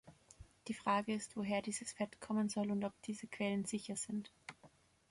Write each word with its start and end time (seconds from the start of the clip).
Die 0.67 0.73
Frage 0.73 1.13
ist, 1.13 1.35
woher 1.37 1.61
dieses 1.61 1.93
Fett 1.93 2.19
kommen 2.19 2.49
soll 2.49 2.71
und 2.71 2.83
ob 2.83 2.93
diese 3.03 3.27
Quellen 3.27 3.65
sicher 3.65 3.95
sind. 3.95 4.31